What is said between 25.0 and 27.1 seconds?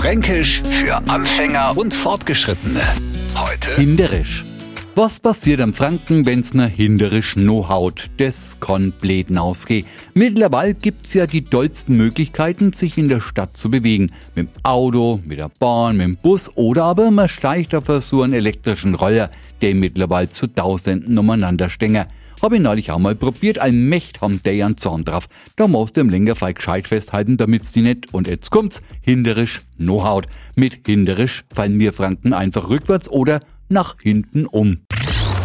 drauf. Da musst du im Lenkerfall gescheit